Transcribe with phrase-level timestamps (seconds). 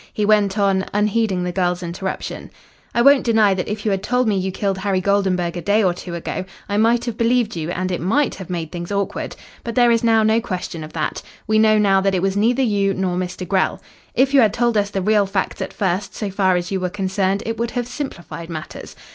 [0.11, 2.49] He went on, unheeding the girl's interruption.
[2.95, 5.83] "I won't deny that if you had told me you killed Harry Goldenburg a day
[5.83, 9.35] or two ago, I might have believed you, and it might have made things awkward.
[9.63, 11.21] But there is now no question of that.
[11.45, 13.47] We know now that it was neither you nor Mr.
[13.47, 13.79] Grell.
[14.15, 16.89] If you had told us the real facts at first so far as you were
[16.89, 18.95] concerned, it would have simplified matters.